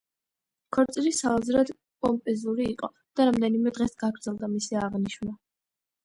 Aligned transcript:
ქორწილი 0.75 1.09
საოცრად 1.17 1.67
პომპეზური 2.05 2.65
იყო 2.69 2.89
და 3.19 3.27
რამდენიმე 3.29 3.73
დღეს 3.75 3.93
გაგრძელდა 4.05 4.49
მისი 4.55 4.79
აღნიშვნა. 4.87 5.35